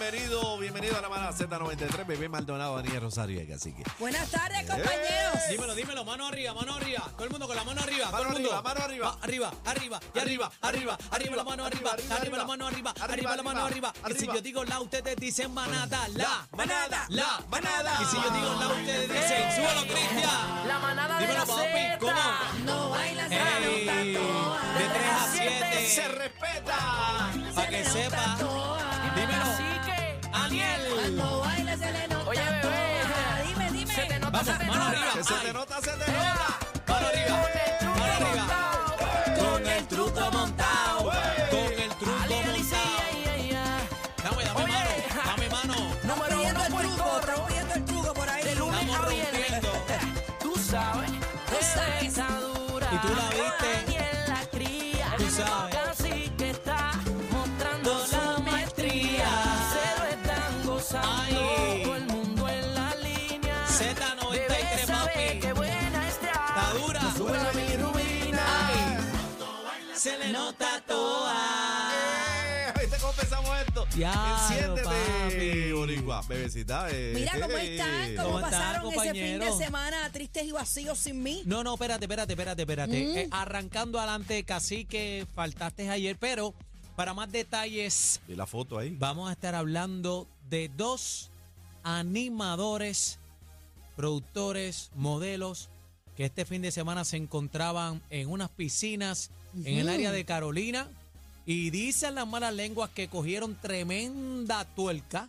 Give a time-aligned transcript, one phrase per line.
[0.00, 2.06] Bienvenido, bienvenido a la manada Z93.
[2.06, 3.82] Bebé Maldonado, Daniel Rosario así que.
[3.98, 5.40] Buenas tardes, compañeros.
[5.50, 7.04] Dímelo, dímelo, mano arriba, mano arriba.
[7.12, 8.06] Todo el mundo con la mano arriba.
[8.06, 8.48] Mano todo el mundo.
[8.48, 9.10] arriba, mano arriba.
[9.10, 12.90] Va, arriba, arriba, y arriba, arriba, arriba la mano arriba, arriba, arriba la mano arriba,
[12.92, 14.16] arriba, arriba la mano arriba, arriba.
[14.16, 17.98] Y si yo digo la, ustedes dicen manada, la, manada, la, manada.
[18.00, 20.66] Y si yo digo la, ustedes dicen, súbelo, Cristian.
[20.66, 21.98] La manada de Dímelo, la papi, Z.
[21.98, 22.64] ¿cómo?
[22.64, 23.36] No baila de
[24.94, 25.88] tres a siete.
[25.90, 27.30] Se respeta.
[27.54, 28.89] Pa' que sepa.
[34.46, 35.12] Vamos, mano arriba.
[35.12, 36.58] Que se te nota, se te nota.
[36.88, 37.36] Mano arriba,
[37.98, 38.46] mano arriba.
[39.38, 41.10] Con el truco montado,
[41.50, 42.50] con el truco montado.
[44.22, 45.74] Dame, dame mano,
[46.06, 46.36] dame mano.
[46.36, 48.42] Pidiendo el truco, pidiendo el truco por ahí.
[48.46, 49.68] Estamos rompiendo.
[50.40, 51.10] Tú sabes.
[52.00, 52.88] Esa dura.
[52.92, 54.28] Y tú la viste.
[54.28, 55.14] la cría.
[55.18, 55.74] Tú sabes.
[55.74, 56.92] Casi que está
[57.30, 59.28] mostrando la maestría.
[59.72, 61.29] Se lo están gozando.
[70.00, 71.34] Se le nota toda.
[71.92, 73.86] Eh, Hoy te confesamos esto.
[73.94, 75.72] Diablo, Enciéndete.
[75.74, 76.22] Boricua.
[76.26, 76.88] Bebecita.
[76.90, 77.12] eh.
[77.14, 81.22] Mira cómo están, cómo, ¿Cómo están, pasaron ese fin de semana tristes y vacíos sin
[81.22, 81.42] mí.
[81.44, 83.20] No, no, espérate, espérate, espérate, espérate.
[83.22, 86.54] Eh, arrancando adelante, casi que faltaste ayer, pero
[86.96, 88.96] para más detalles, Y la foto ahí.
[88.98, 91.30] vamos a estar hablando de dos
[91.82, 93.18] animadores,
[93.96, 95.68] productores, modelos
[96.16, 99.30] que este fin de semana se encontraban en unas piscinas
[99.64, 100.88] en el área de Carolina
[101.46, 105.28] y dicen las malas lenguas que cogieron tremenda tuerca.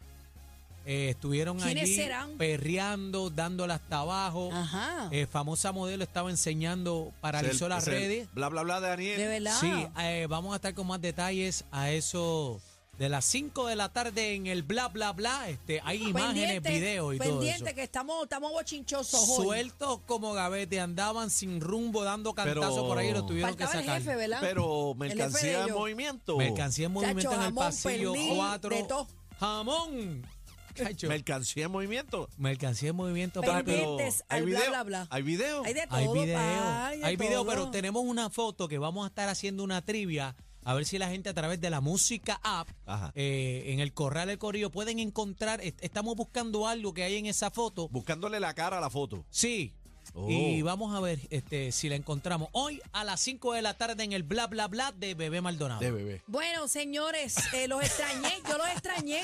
[0.86, 2.38] Eh, estuvieron ¿Quiénes allí serán?
[2.38, 4.50] perreando, dándole hasta abajo.
[4.52, 5.10] Ajá.
[5.12, 8.28] Eh, famosa modelo estaba enseñando, paralizó el- las redes.
[8.34, 9.18] Bla, bla, bla de Daniel.
[9.20, 9.58] de verdad.
[9.62, 12.60] Sí, eh, vamos a estar con más detalles a eso
[13.02, 15.50] de las 5 de la tarde en el bla bla bla.
[15.50, 17.76] Este, hay imágenes, videos y todo pendiente eso.
[17.76, 19.44] que estamos, estamos bochinchosos hoy.
[19.44, 23.64] Sueltos como gavete, andaban sin rumbo, dando cantazos Pero- por ahí y los tuvieron que
[23.64, 24.04] el sacar.
[24.04, 24.38] jefe, ¿verdad?
[24.40, 26.38] Pero El de mercancía en movimiento.
[26.38, 28.76] Mercancía en movimiento Chacho, en el jamón, pasillo pernil, 4.
[28.76, 29.08] de todo.
[29.40, 30.28] Jamón.
[30.76, 32.30] Chacho, Mercancía en movimiento.
[32.38, 33.42] mercancía en movimiento.
[33.42, 33.66] Pero-.
[33.66, 34.70] Pendientes ¿Hay bla, video?
[34.70, 35.08] bla, bla.
[35.10, 35.64] ¿Hay video?
[35.66, 39.08] Hay de todo, Hay video, pa, hay video, pero tenemos una foto que vamos a
[39.08, 40.36] estar haciendo una trivia.
[40.64, 42.70] A ver si la gente a través de la música app,
[43.16, 47.26] eh, en el Corral del Corillo, pueden encontrar, est- estamos buscando algo que hay en
[47.26, 47.88] esa foto.
[47.90, 49.26] Buscándole la cara a la foto.
[49.30, 49.74] Sí.
[50.14, 50.30] Oh.
[50.30, 54.04] Y vamos a ver este, si la encontramos hoy a las 5 de la tarde
[54.04, 55.80] en el bla bla bla de Bebé Maldonado.
[55.80, 56.22] De bebé.
[56.28, 59.22] Bueno, señores, eh, los extrañé, yo los extrañé.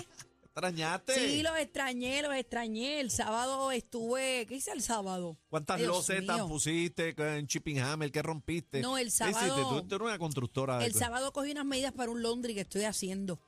[0.58, 1.14] ¿Extrañaste?
[1.14, 3.00] Sí, los extrañé, los extrañé.
[3.00, 5.38] El sábado estuve, ¿qué hice el sábado?
[5.50, 6.48] ¿Cuántas Dios losetas mío.
[6.48, 8.12] pusiste en Chipping Hammer?
[8.12, 8.82] ¿Qué rompiste?
[8.82, 9.62] No, el ¿Qué sábado- hiciste?
[9.62, 10.80] Tú, tú eres una constructora.
[10.80, 13.40] de El sábado cogí unas medidas para un laundry que estoy haciendo.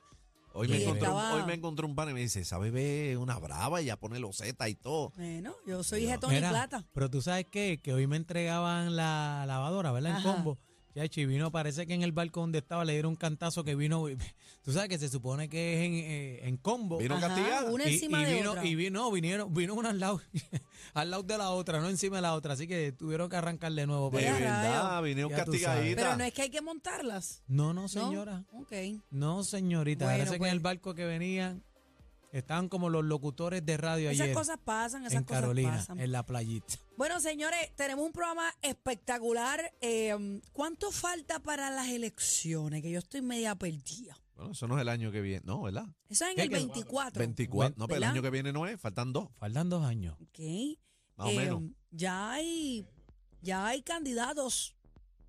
[0.52, 3.16] Hoy me, encontré estaba- hoy me encontré un pan y me dice, esa bebé es
[3.18, 5.10] una brava y ya pone loseta y todo.
[5.16, 6.86] Bueno, yo soy hija de Tony Plata.
[6.92, 10.16] Pero tú sabes qué, que hoy me entregaban la lavadora, ¿verdad?
[10.18, 10.58] En combo.
[10.94, 13.74] Chacho, y vino, parece que en el barco donde estaba le dieron un cantazo que
[13.74, 14.04] vino.
[14.62, 16.98] Tú sabes que se supone que es en, eh, en combo.
[16.98, 17.70] Vino Ajá, castigada.
[17.70, 18.64] una y, encima y de vino, otra.
[18.66, 20.20] y vino, no, vinieron, vino una al lado,
[20.94, 22.54] al lado de la otra, no encima de la otra.
[22.54, 24.10] Así que tuvieron que arrancar de nuevo.
[24.10, 26.04] De verdad, vinieron castigaditas.
[26.04, 27.42] Pero no es que hay que montarlas.
[27.46, 27.88] No, no, ¿no?
[27.88, 28.44] señora.
[28.52, 28.72] Ok.
[29.10, 30.04] No, señorita.
[30.04, 30.48] Bueno, Parece que pues.
[30.50, 31.62] en el barco que venían.
[32.32, 35.98] Estaban como los locutores de radio Esas ayer cosas pasan, esas en cosas Carolina, pasan.
[36.00, 36.74] en la playita.
[36.96, 39.72] Bueno, señores, tenemos un programa espectacular.
[39.80, 42.82] Eh, ¿Cuánto falta para las elecciones?
[42.82, 44.16] Que yo estoy media perdida.
[44.36, 45.42] Bueno, eso no es el año que viene.
[45.44, 45.86] No, ¿verdad?
[46.08, 46.54] Eso es en ¿Qué, el qué?
[46.56, 47.18] 24.
[47.18, 47.74] 24.
[47.76, 48.80] No, pero el año que viene no es.
[48.80, 49.28] Faltan dos.
[49.36, 50.16] Faltan dos años.
[50.20, 50.38] Ok.
[51.16, 51.62] Más o Eh, menos.
[51.90, 52.86] Ya hay,
[53.42, 54.76] ya hay candidatos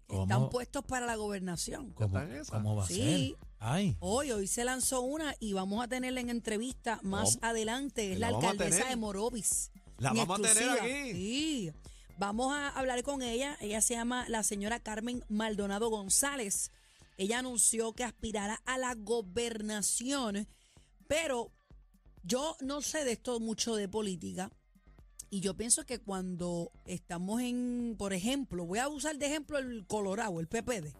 [0.07, 0.23] que ¿Cómo?
[0.23, 1.91] están puestos para la gobernación.
[1.93, 2.19] ¿Cómo,
[2.49, 3.35] cómo va a Sí.
[3.37, 3.50] ser?
[3.63, 7.45] Ay, Hoy, hoy se lanzó una y vamos a tenerla en entrevista más ¿Cómo?
[7.45, 8.13] adelante.
[8.13, 9.69] Es ¿La alcaldesa de Morovis.
[9.99, 11.13] La vamos a tener aquí.
[11.13, 11.71] Sí.
[12.17, 13.55] Vamos a hablar con ella.
[13.61, 16.71] Ella se llama la señora Carmen Maldonado González.
[17.19, 20.47] Ella anunció que aspirará a la gobernación,
[21.07, 21.51] pero
[22.23, 24.49] yo no sé de esto mucho de política.
[25.29, 29.85] Y yo pienso que cuando estamos en, por ejemplo, voy a usar de ejemplo el
[29.85, 30.95] Colorado, el PPD.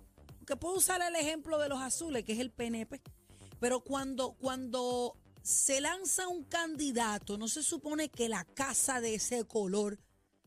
[0.51, 3.01] Que puedo usar el ejemplo de los azules, que es el PNP.
[3.61, 9.45] Pero cuando, cuando se lanza un candidato, no se supone que la casa de ese
[9.45, 9.97] color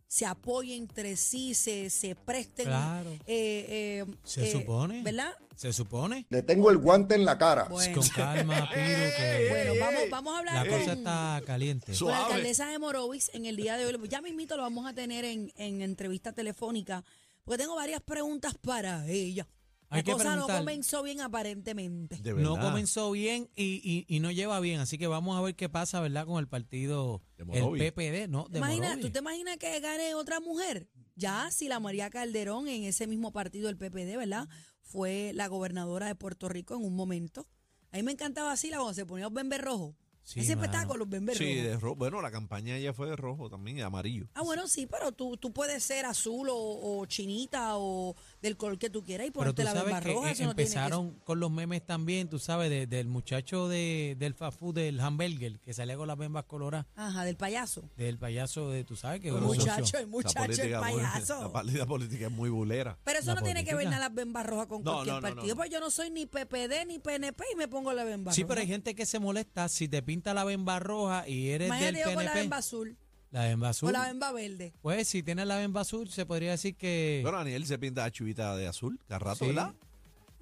[0.07, 2.67] se apoye entre sí, se, se presten.
[2.67, 3.13] Claro.
[3.13, 5.03] eh, eh, Se eh, supone.
[5.03, 5.33] ¿Verdad?
[5.57, 6.27] ¿se supone?
[6.29, 7.65] Le tengo el guante en la cara.
[7.71, 11.97] Bueno, Con calma, pido que bueno vamos, vamos a la hablar cosa con, está caliente.
[11.99, 13.99] Con la alcaldesa de Morovis en el día de hoy.
[14.11, 17.03] Ya mismito lo vamos a tener en, en entrevista telefónica,
[17.43, 19.49] porque tengo varias preguntas para ella.
[19.91, 22.17] La que cosa no comenzó bien aparentemente.
[22.17, 25.55] De No comenzó bien y, y, y no lleva bien, así que vamos a ver
[25.55, 26.27] qué pasa, ¿verdad?
[26.27, 27.93] Con el partido, el.
[27.93, 28.47] PPD, ¿no?
[28.49, 28.99] De Imagina.
[28.99, 30.89] ¿Tú te imaginas que gane otra mujer?
[31.17, 34.49] Ya, si la María Calderón en ese mismo partido del PPD, ¿verdad?
[34.83, 37.47] Fue la gobernadora de Puerto Rico en un momento.
[37.93, 39.95] A mí me encantaba así la cuando se ponía los bembes rojos.
[40.25, 40.65] Sí, Ese mano.
[40.65, 41.97] espectáculo, los bembes Sí, de rojo.
[41.97, 44.27] Bueno, la campaña ya fue de rojo también, y amarillo.
[44.35, 48.79] Ah, bueno, sí, pero tú, tú puedes ser azul o, o chinita o del color
[48.79, 50.31] que tú quieras y ponerte la bemba roja.
[50.31, 53.69] eh, Eso no tiene que empezaron con los memes también, tú sabes, de- del muchacho
[53.69, 57.83] de, del food, del hamburger, que salía con las bembas coloradas, Ajá, del payaso.
[57.97, 61.43] del payaso de, tú sabes, que El muchacho, el muchacho, el política payaso.
[61.43, 62.97] la política política es muy bulera.
[63.05, 63.91] Pero eso La no tiene que ver política.
[63.91, 65.55] nada las bembas rojas con No, cualquier no, partido.
[65.57, 68.49] Pues yo no soy ni PPD ni PNP y me pongo la bemba Sí, roja.
[68.49, 71.97] pero hay gente que se molesta si te pinta la bemba roja y eres Imagínate
[71.99, 72.41] del yo con la PNP.
[72.41, 72.97] bemba azul
[73.33, 73.93] La bemba o azul.
[73.93, 74.73] la bemba verde.
[74.81, 77.19] Pues si tienes la bemba azul, se podría decir que...
[77.23, 79.47] Bueno, Daniel se pinta la chivita de azul, cada rato, Sí.
[79.47, 79.75] ¿verdad?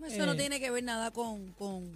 [0.06, 0.36] Eso no Eh.
[0.36, 1.90] tiene que ver nada con, con,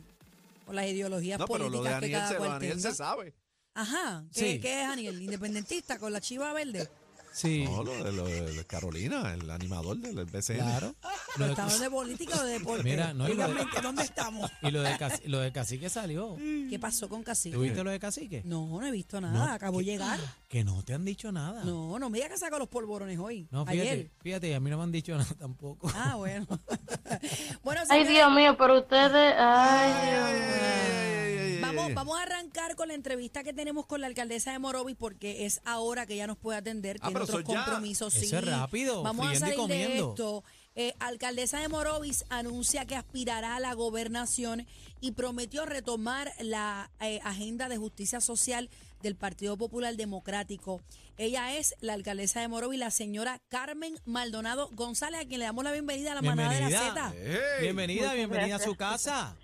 [0.64, 2.60] con las ideologías No, pero lo de políticas que Daniel, cada se, lo de cual
[2.60, 2.90] Daniel tenga.
[2.90, 3.34] se sabe.
[3.74, 4.24] Ajá.
[4.32, 4.60] ¿Qué, Sí.
[4.60, 5.20] qué es, Daniel?
[5.22, 6.88] ¿Independentista con la chiva verde?
[7.36, 10.56] Sí, No, lo de, lo de Carolina, el animador del BCN.
[10.58, 10.94] claro.
[11.36, 12.82] Lo de- ¿Estamos de política o de deporte?
[12.82, 14.50] Mira, no, y lo de- ¿dónde estamos?
[14.62, 16.36] y lo de, Caci- lo de Cacique salió.
[16.70, 17.54] ¿Qué pasó con Cacique?
[17.54, 18.42] ¿Tuviste lo de Cacique?
[18.44, 19.34] No, no he visto nada.
[19.46, 20.18] No, Acabo de llegar.
[20.48, 21.62] Que no te han dicho nada.
[21.64, 23.46] No, no me digas que saco los polvorones hoy.
[23.50, 24.10] No, fíjate, Ayer.
[24.22, 25.90] fíjate, a mí no me han dicho nada tampoco.
[25.94, 26.46] Ah, bueno.
[27.62, 29.34] bueno, Ay, Dios mío, pero ustedes.
[29.38, 31.15] Ay, Dios mío.
[31.66, 35.46] Vamos, vamos a arrancar con la entrevista que tenemos con la alcaldesa de Morovis porque
[35.46, 36.98] es ahora que ella nos puede atender.
[37.00, 38.14] Ah, Tiene otros compromisos.
[38.14, 38.36] Eso sí.
[38.36, 40.44] es rápido, Vamos a y salir de esto.
[40.78, 44.66] Eh, alcaldesa de Morovis anuncia que aspirará a la gobernación
[45.00, 48.68] y prometió retomar la eh, agenda de justicia social
[49.02, 50.82] del Partido Popular Democrático.
[51.16, 55.64] Ella es la alcaldesa de Morovis, la señora Carmen Maldonado González, a quien le damos
[55.64, 57.10] la bienvenida a la manada de la Bienvenida.
[57.10, 57.60] Z.
[57.62, 59.34] Bienvenida, bienvenida a su casa.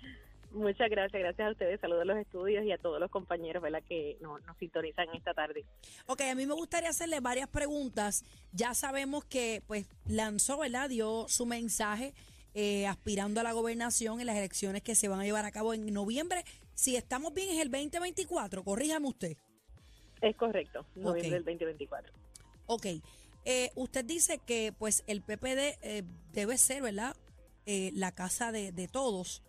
[0.53, 1.79] Muchas gracias, gracias a ustedes.
[1.81, 3.81] Saludos a los estudios y a todos los compañeros ¿verdad?
[3.87, 5.65] que nos, nos sintonizan esta tarde.
[6.05, 8.23] Ok, a mí me gustaría hacerle varias preguntas.
[8.51, 10.89] Ya sabemos que pues lanzó, ¿verdad?
[10.89, 12.13] Dio su mensaje
[12.53, 15.73] eh, aspirando a la gobernación en las elecciones que se van a llevar a cabo
[15.73, 16.43] en noviembre.
[16.75, 19.35] Si estamos bien es el 2024, corríjame usted.
[20.21, 21.33] Es correcto, noviembre Ok.
[21.33, 22.13] del 2024.
[22.67, 22.85] Ok,
[23.45, 27.15] eh, usted dice que pues el PPD eh, debe ser, ¿verdad?
[27.65, 29.41] Eh, la casa de, de todos.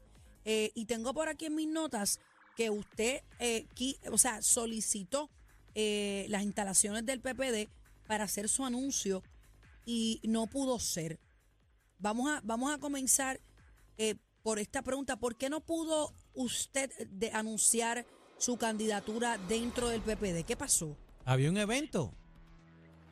[0.45, 2.21] Eh, y tengo por aquí en mis notas
[2.57, 3.67] que usted, eh,
[4.11, 5.31] o sea, solicitó
[5.75, 7.69] eh, las instalaciones del PPD
[8.07, 9.23] para hacer su anuncio
[9.85, 11.19] y no pudo ser.
[11.99, 13.41] Vamos a, vamos a comenzar
[13.99, 15.17] eh, por esta pregunta.
[15.17, 18.07] ¿Por qué no pudo usted de anunciar
[18.39, 20.45] su candidatura dentro del PPD?
[20.47, 20.97] ¿Qué pasó?
[21.25, 22.15] Había un evento.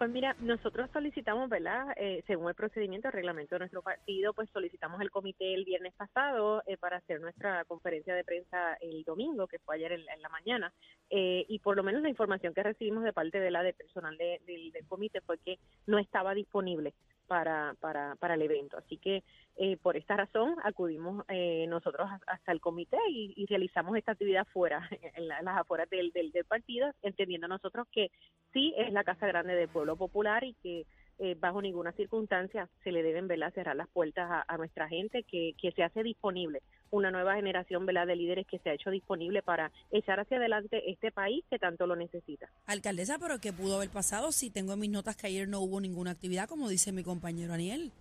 [0.02, 1.94] Pues mira, nosotros solicitamos, ¿verdad?
[1.96, 5.94] Eh, según el procedimiento, el reglamento de nuestro partido, pues solicitamos el comité el viernes
[5.94, 10.20] pasado eh, para hacer nuestra conferencia de prensa el domingo, que fue ayer en, en
[10.20, 10.72] la mañana.
[11.08, 14.16] Eh, y por lo menos la información que recibimos de parte de la de personal
[14.16, 16.94] de- del, del comité fue que no estaba disponible
[17.26, 18.76] para, para, para el evento.
[18.76, 19.22] Así que
[19.56, 24.88] eh, por esta razón acudimos eh, nosotros hasta el comité y, realizamos esta actividad fuera,
[25.14, 28.10] en, en las afueras del, del, del partido, entendiendo nosotros que
[28.52, 30.86] sí es la Casa Grande del Pueblo Popular y que
[31.18, 33.52] eh, bajo ninguna circunstancia se le deben ¿verdad?
[33.54, 38.06] cerrar las puertas a, nuestra gente, que, que se hace disponible una nueva generación ¿verdad?
[38.06, 41.86] de líderes que se ha hecho disponible para echar hacia adelante este país que tanto
[41.86, 42.48] lo necesita.
[42.66, 45.80] Alcaldesa, pero ¿qué pudo haber pasado si tengo en mis notas que ayer no hubo
[45.80, 47.92] ninguna actividad, como dice mi compañero Aniel?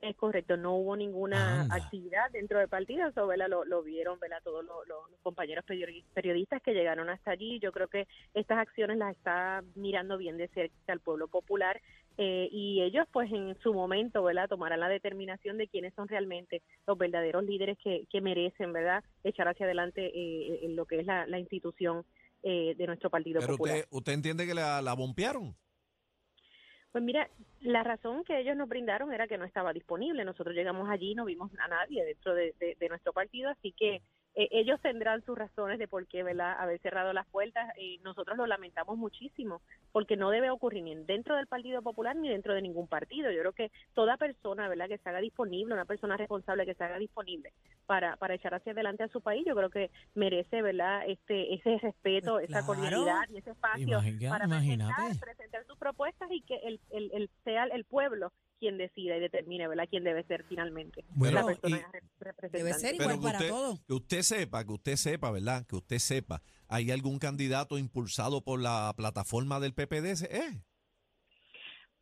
[0.00, 1.74] Es correcto, no hubo ninguna Anda.
[1.76, 3.26] actividad dentro del partido, eso.
[3.48, 4.38] Lo, lo vieron ¿verdad?
[4.44, 4.74] todos los,
[5.22, 7.58] compañeros periodi- periodistas que llegaron hasta allí.
[7.58, 11.80] Yo creo que estas acciones las está mirando bien de cerca el pueblo popular
[12.16, 14.48] eh, y ellos pues en su momento ¿verdad?
[14.48, 19.04] tomarán la determinación de quiénes son realmente los verdaderos líderes que, que merecen ¿verdad?
[19.24, 22.04] echar hacia adelante eh, en lo que es la, la institución
[22.42, 23.76] eh, de nuestro Partido Pero Popular.
[23.76, 25.54] usted, usted entiende que la, la bompearon.
[26.92, 27.28] Pues mira,
[27.60, 30.24] la razón que ellos nos brindaron era que no estaba disponible.
[30.24, 33.72] Nosotros llegamos allí y no vimos a nadie dentro de, de- de nuestro partido, así
[33.72, 34.02] que
[34.34, 36.54] eh, ellos tendrán sus razones de por qué ¿verdad?
[36.58, 37.72] haber cerrado las puertas.
[37.78, 39.60] y nosotros lo lamentamos muchísimo,
[39.92, 43.30] porque no debe ocurrir ni dentro del Partido Popular ni dentro de ningún partido.
[43.30, 44.88] Yo creo que toda persona ¿verdad?
[44.88, 47.52] que se haga disponible, una persona responsable que se haga disponible
[47.86, 51.02] para, para echar hacia adelante a su país, yo creo que merece ¿verdad?
[51.06, 56.42] este ese respeto, Pues esa cordialidad y ese espacio Imagina- para presentar sus propuestas y
[56.42, 59.84] que el, el, el- sea el pueblo quien decida y determine, ¿verdad?
[59.88, 62.58] Quién debe ser finalmente Bueno, la persona representante.
[62.58, 63.78] Debe ser Pero igual que para usted, todo.
[63.86, 65.66] que usted sepa, que usted sepa, ¿verdad?
[65.66, 70.22] Que usted sepa, ¿hay algún candidato impulsado por la plataforma del PPD?
[70.30, 70.62] ¿Eh?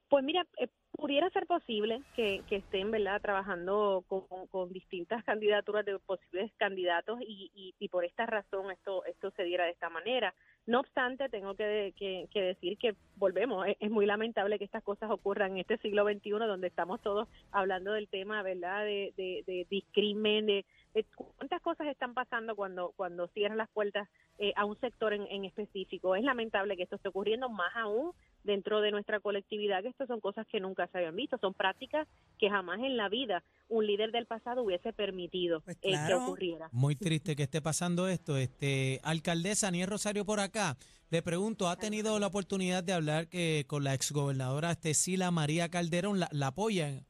[0.09, 5.99] Pues mira, eh, pudiera ser posible que, que estén, ¿verdad?, trabajando con, distintas candidaturas de
[5.99, 10.35] posibles candidatos y, y, por esta razón esto esto se diera de esta manera.
[10.67, 11.93] No obstante, tengo que,
[12.35, 16.69] decir que volvemos, es, muy lamentable que estas cosas ocurran en este siglo XXI donde
[16.69, 20.65] estamos todos hablando del tema, ¿verdad?, de, de, de discrimen, de
[21.05, 25.45] cuántas cosas están pasando cuando, cuando cierran las puertas eh, a un sector en, en
[25.45, 26.15] específico.
[26.17, 28.13] Es lamentable que esto esté ocurriendo más aún
[28.45, 32.07] dentro de nuestra colectividad, que estas son cosas que nunca se habían visto, son prácticas
[32.39, 36.69] que jamás en la vida un líder del pasado hubiese permitido Pues eh, que ocurriera.
[36.73, 38.37] Muy triste que esté pasando esto.
[38.37, 40.77] Este, alcaldesa Aniel Rosario por acá.
[41.11, 45.69] Le pregunto, ¿ha tenido la oportunidad de hablar que con la exgobernadora este, Sila María
[45.69, 46.21] Calderón?
[46.21, 47.05] ¿La, la apoya?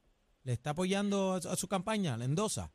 [0.44, 2.16] ¿Le está apoyando a, su- a su campaña?
[2.16, 2.70] ¿La endosa?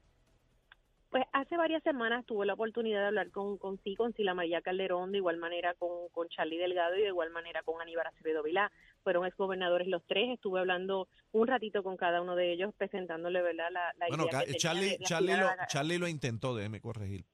[1.12, 4.62] Pues hace varias semanas tuve la oportunidad de hablar con, con sí, con Sila María
[4.62, 8.41] Calderón, de igual manera con, con Charlie Delgado y de igual manera con Aníbal Acevedo
[8.44, 8.72] Vilá.
[9.03, 13.70] Fueron exgobernadores los tres, estuve hablando un ratito con cada uno de ellos, presentándole ¿verdad?
[13.72, 17.25] la, la Bueno, idea tenía Charlie, Charlie, lo, Charlie lo intentó, déjeme corregir.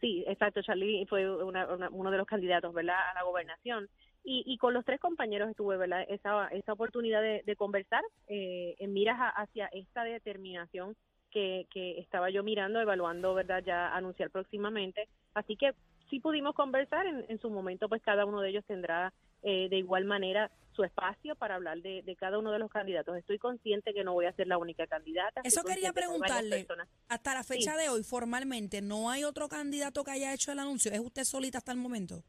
[0.00, 0.60] Sí, exacto.
[0.60, 3.88] Charlie fue una- una- uno de los candidatos, ¿verdad?, a la gobernación.
[4.24, 8.74] Y, y con los tres compañeros estuve, ¿verdad?, esa, esa oportunidad de, de conversar eh,
[8.80, 10.96] en miras a- hacia esta determinación
[11.30, 15.08] que, que estaba yo mirando, evaluando, ¿verdad?, ya anunciar próximamente.
[15.34, 15.72] Así que
[16.10, 17.06] sí pudimos conversar.
[17.06, 20.84] En, en su momento, pues cada uno de ellos tendrá eh, de igual manera su
[20.84, 23.16] espacio para hablar de, de cada uno de los candidatos.
[23.16, 25.40] Estoy consciente que no voy a ser la única candidata.
[25.42, 26.66] Eso quería que preguntarle.
[27.08, 30.92] Hasta la fecha de hoy, formalmente, ¿no hay otro candidato que haya hecho el anuncio?
[30.92, 32.22] ¿Es usted solita hasta el momento?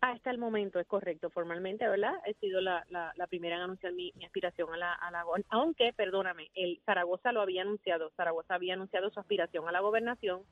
[0.00, 2.14] Hasta el momento es correcto, formalmente, ¿verdad?
[2.24, 5.24] He sido la, la, la primera en anunciar mi, mi aspiración a la, a la
[5.50, 10.42] aunque, perdóname, el Zaragoza lo había anunciado, Zaragoza había anunciado su aspiración a la gobernación.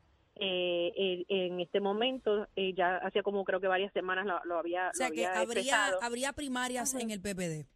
[0.41, 4.59] eh, eh, en este momento, eh, ya hacía como creo que varias semanas lo, lo
[4.59, 5.99] había, O sea lo que había habría, expresado.
[6.03, 7.67] habría primarias en el PPD.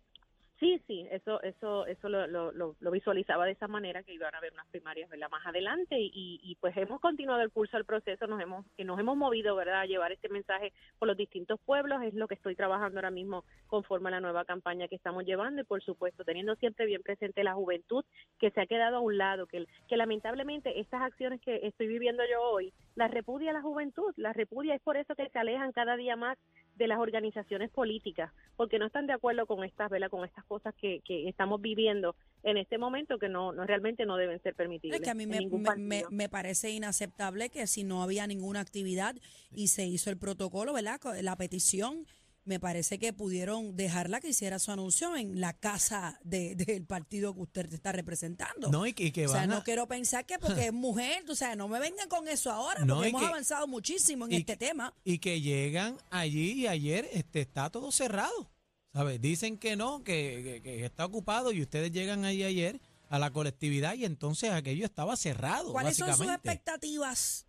[0.63, 4.39] Sí, sí, eso eso eso lo, lo, lo- visualizaba de esa manera que iban a
[4.39, 5.29] haber unas primarias ¿verdad?
[5.29, 5.99] más adelante.
[5.99, 9.57] Y, y pues hemos continuado el curso del proceso, nos hemos que nos hemos movido
[9.57, 13.11] verdad a llevar este mensaje por los distintos pueblos, es lo que estoy trabajando ahora
[13.11, 15.63] mismo conforme a la nueva campaña que estamos llevando.
[15.63, 18.05] Y por supuesto teniendo siempre bien presente la juventud
[18.39, 19.67] que se ha quedado a un lado, que
[19.97, 24.83] lamentablemente estas acciones que estoy viviendo yo hoy las repudia la juventud, las repudia, es
[24.83, 26.39] por eso que se alejan cada día más
[26.77, 30.09] de las organizaciones políticas, porque no están de acuerdo con estas, ¿verdad?
[30.11, 34.17] con estas cosas que, que estamos viviendo en este momento que no, no realmente no
[34.17, 35.01] deben ser permitibles.
[35.01, 35.41] Es que a mí me,
[35.77, 39.15] me- me- parece inaceptable que si no había ninguna actividad
[39.55, 40.99] y se hizo el protocolo, ¿verdad?
[41.23, 42.07] La petición,
[42.45, 47.35] me parece que pudieron dejarla que hiciera su anuncio en la casa de- del partido
[47.35, 48.69] que usted está representando.
[48.71, 50.73] No, y que, y que o sea, van a- no quiero pensar que porque es
[50.73, 54.27] mujer, o sea, no me vengan con eso ahora, No, porque hemos que- avanzado muchísimo
[54.27, 54.93] en este tema.
[55.05, 58.51] y que llegan allí y ayer este, está todo cerrado.
[58.93, 59.21] ¿Sabes?
[59.23, 63.31] Dicen que no, que, que- que está ocupado y ustedes llegan ahí ayer a la
[63.31, 65.73] colectividad y entonces aquello estaba cerrado.
[65.73, 67.47] ¿Cuáles son sus expectativas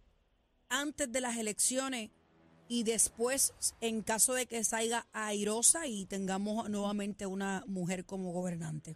[0.69, 2.12] antes de las elecciones
[2.67, 8.96] y después en caso de que salga airosa y tengamos nuevamente una mujer como gobernante?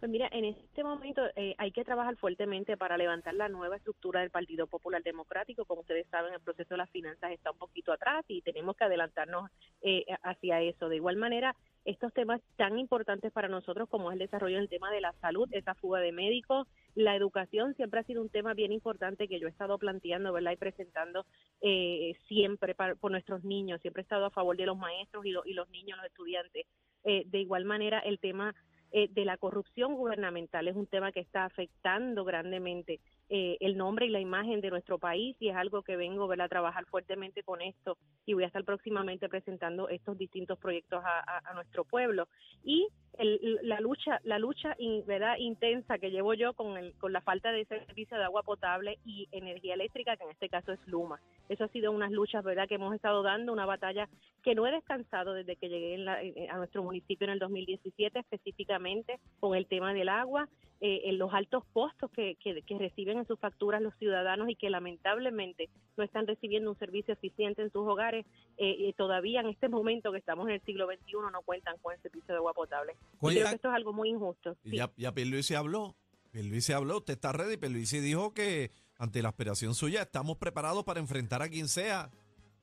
[0.00, 4.20] Pues mira, en este momento eh, hay que trabajar fuertemente para levantar la nueva estructura
[4.20, 5.66] del Partido Popular Democrático.
[5.66, 8.84] Como ustedes saben, el proceso de las finanzas está un poquito atrás y tenemos que
[8.84, 9.50] adelantarnos
[9.82, 10.88] eh, hacia eso.
[10.88, 14.90] De igual manera, estos temas tan importantes para nosotros como es el desarrollo del tema
[14.90, 18.72] de la salud, esa fuga de médicos, la educación siempre ha sido un tema bien
[18.72, 20.52] importante que yo he estado planteando, ¿verdad?
[20.52, 21.24] Y presentando
[21.62, 25.44] eh, siempre por nuestros niños, siempre he estado a favor de los maestros y, lo-
[25.44, 26.66] y los niños, los estudiantes.
[27.04, 28.54] Eh, de igual manera, el tema
[28.92, 33.00] eh, de la corrupción gubernamental es un tema que está afectando grandemente
[33.32, 36.48] eh, el nombre y la imagen de nuestro país y es algo que vengo a
[36.48, 37.96] trabajar fuertemente con esto
[38.26, 42.26] y voy a estar próximamente presentando estos distintos proyectos a, nuestro pueblo.
[42.64, 47.12] Y el- la lucha la lucha in- verdad intensa que llevo yo con el, con
[47.12, 50.80] la falta de servicio de agua potable y energía eléctrica que en este caso es
[50.86, 51.20] Luma.
[51.48, 54.08] Eso ha sido unas luchas verdad que hemos estado dando una batalla
[54.42, 56.20] que no he descansado desde que llegué en la-
[56.50, 60.48] a nuestro municipio en el 2017 específicamente con el tema del agua
[60.80, 64.56] eh, en los altos costos que, que, que reciben en sus facturas los ciudadanos y
[64.56, 68.24] que lamentablemente no están recibiendo un servicio eficiente en sus hogares
[68.56, 71.94] eh, y todavía en este momento que estamos en el siglo XXI no cuentan con
[71.94, 72.94] el servicio de agua potable.
[73.14, 74.56] Y Oye, creo que esto es algo muy injusto.
[74.64, 74.76] Y Sí.
[74.76, 75.96] ya, ya Pierluisi habló.
[76.30, 77.56] Pierluisi habló, usted está ready.
[77.56, 82.10] Pierluisi dijo que ante la aspiración suya estamos preparados para enfrentar a quien sea.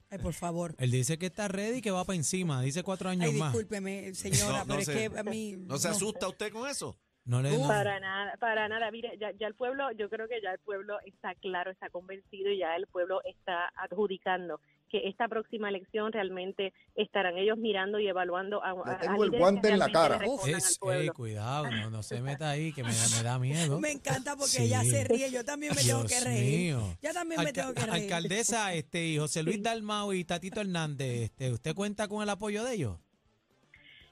[0.10, 0.74] Ay, por favor.
[0.80, 2.62] Él dice que está ready y que va para encima.
[2.62, 3.52] Dice cuatro años Ay, más.
[3.52, 5.56] discúlpeme, señora, No, no pero es se- que a mí...
[5.58, 6.98] ¿No se asusta usted con eso?
[7.28, 7.68] No le no.
[7.68, 8.90] Para nada, para nada.
[8.90, 12.50] Mire, ya, ya el pueblo, yo creo que ya el pueblo está claro, está convencido
[12.50, 18.08] y ya el pueblo está adjudicando que esta próxima elección realmente estarán ellos mirando y
[18.08, 20.22] evaluando a, a- a tengo el guante en la cara.
[20.46, 21.14] Es, ey, pueblo.
[21.14, 23.80] cuidado, no, no se meta ahí, que me, da- me da miedo.
[23.82, 24.64] Me encanta porque Sí.
[24.64, 26.58] ella se ríe, yo también me tengo Dios que reír.
[26.76, 26.98] mío.
[27.02, 28.04] Yo también me Alca- tengo que reír.
[28.04, 32.64] Alcaldesa, este, y José Luis Dalmau y Tatito Hernández, este, ¿usted cuenta con el apoyo
[32.64, 32.98] de ellos?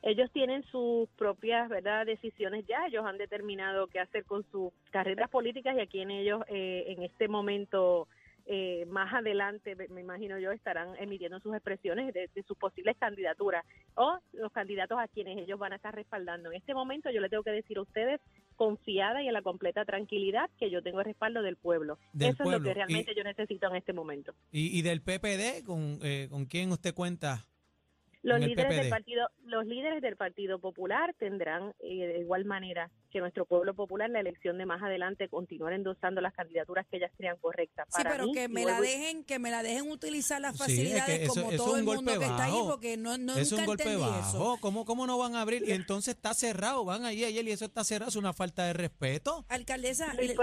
[0.06, 5.30] Ellos tienen sus propias verdad decisiones ya ellos han determinado qué hacer con sus carreras
[5.30, 8.08] políticas y a quién ellos eh, en este momento
[8.48, 13.66] eh, más adelante me imagino yo estarán emitiendo sus expresiones de, de sus posibles candidaturas
[13.96, 16.52] o los candidatos a quienes ellos van a estar respaldando.
[16.52, 18.22] En este momento yo le tengo que decir a ustedes
[18.56, 21.98] confiada y en la completa tranquilidad que yo tengo el respaldo del pueblo.
[22.14, 24.36] Del eso es lo que realmente Y- yo necesito en este momento.
[24.52, 27.48] Y, y del PPD, ¿con, eh, ¿con quién usted cuenta?
[28.26, 33.22] Los líderes del partido, los líderes del Partido Popular tendrán eh, de igual manera que
[33.22, 37.38] nuestro pueblo popular la elección de más adelante continuar endosando las candidaturas que ellas crean
[37.38, 37.88] correctas.
[37.96, 40.68] Sí, pero mí, que me la dejen, que me la dejen utilizar las Sí, es
[40.68, 43.38] que facilidades eso- como eso todo el un mundo que está ahí, porque no, no
[43.38, 44.30] es nunca un golpe entendí bajo.
[44.30, 44.58] eso.
[44.60, 45.64] ¿Cómo, ¿Cómo no van a abrir?
[45.66, 46.84] Y entonces está cerrado.
[46.84, 48.10] Van allí ayer y eso está cerrado.
[48.10, 49.46] Es una falta de respeto.
[49.48, 50.36] Alcaldesa, le, eh,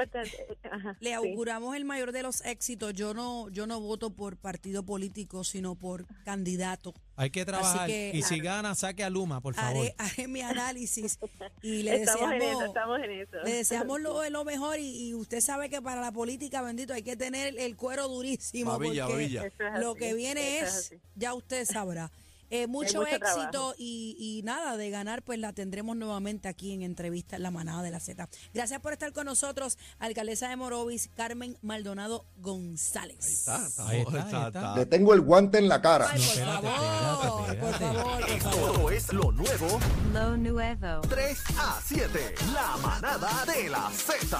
[0.71, 1.15] ajá, le sí.
[1.15, 2.95] auguramos el mayor de los éxitos.
[2.95, 6.95] Yo no, yo no voto por partido político, sino por candidato.
[7.17, 7.87] Hay que trabajar.
[7.89, 9.85] que, y si gana, saque a Luma, por favor.
[9.85, 11.19] Haré, haré mi análisis
[11.61, 13.37] y le estamos en eso, deseamos, estamos en eso.
[13.45, 17.03] le deseamos lo, lo mejor y, y usted sabe que para la política, bendito, hay
[17.03, 18.71] que tener el cuero durísimo.
[18.73, 19.79] Babilla, porque babilla.
[19.79, 22.11] Lo que viene eso es, ya usted sabrá.
[22.55, 23.75] Eh, mucho, mucho éxito trabajo.
[23.79, 27.83] y, y nada, de ganar, pues la tendremos nuevamente aquí en entrevista en la manada
[27.83, 28.29] de la Z.
[28.53, 33.27] Gracias por estar con nosotros, alcaldesa de Morovis, Carmen Maldonado González.
[33.27, 34.59] Está, está, Ahí está, ahí está, está.
[34.61, 34.77] está.
[34.77, 36.09] Le tengo el guante en la cara.
[36.11, 37.97] Ay, por espérate, favor, espérate, por espérate.
[37.97, 38.73] favor, por favor.
[38.77, 39.81] Todo es lo nuevo
[40.13, 41.01] Lo nuevo.
[41.09, 42.35] 3 a 7.
[42.53, 44.39] La manada de la Z.